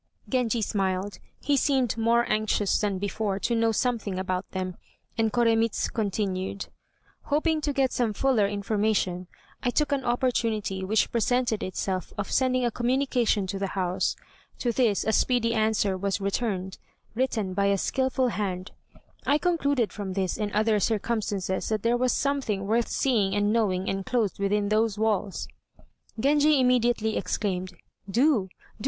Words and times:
Genji 0.27 0.63
smiled. 0.63 1.19
He 1.43 1.55
seemed 1.55 1.95
more 1.95 2.27
anxious 2.27 2.79
than 2.81 2.97
before 2.97 3.37
to 3.41 3.53
know 3.53 3.71
something 3.71 4.17
about 4.17 4.49
them, 4.49 4.75
and 5.15 5.31
Koremitz 5.31 5.93
continued: 5.93 6.69
"Hoping 7.25 7.61
to 7.61 7.71
get 7.71 7.91
some 7.91 8.11
fuller 8.13 8.47
information, 8.47 9.27
I 9.61 9.69
took 9.69 9.91
an 9.91 10.03
opportunity 10.03 10.83
which 10.83 11.11
presented 11.11 11.61
itself 11.61 12.13
of 12.17 12.31
sending 12.31 12.65
a 12.65 12.71
communication 12.71 13.45
to 13.45 13.59
the 13.59 13.67
house. 13.77 14.15
To 14.57 14.71
this 14.71 15.03
a 15.03 15.11
speedy 15.11 15.53
answer 15.53 15.95
was 15.95 16.19
returned, 16.19 16.79
written 17.13 17.53
by 17.53 17.65
a 17.67 17.77
skilful 17.77 18.29
hand. 18.29 18.71
I 19.27 19.37
concluded 19.37 19.93
from 19.93 20.13
this 20.13 20.35
and 20.35 20.51
other 20.51 20.79
circumstances 20.79 21.69
that 21.69 21.83
there 21.83 21.95
was 21.95 22.11
something 22.11 22.65
worth 22.65 22.87
seeing 22.87 23.35
and 23.35 23.53
knowing 23.53 23.87
enclosed 23.87 24.39
within 24.39 24.69
those 24.69 24.97
walls." 24.97 25.47
Genji 26.19 26.59
immediately 26.59 27.15
exclaimed, 27.17 27.73
"Do! 28.09 28.47
do! 28.47 28.49